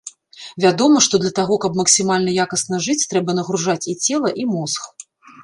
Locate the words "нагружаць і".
3.41-3.97